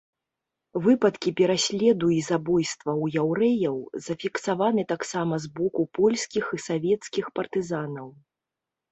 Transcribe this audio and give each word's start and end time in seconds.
Выпадкі 0.85 1.31
пераследу 1.39 2.07
і 2.13 2.15
забойстваў 2.29 3.03
яўрэяў 3.23 3.77
зафіксаваны 4.05 4.85
таксама 4.93 5.35
з 5.43 5.51
боку 5.59 5.81
польскіх 5.99 6.45
і 6.57 6.59
савецкіх 6.69 7.25
партызанаў. 7.41 8.07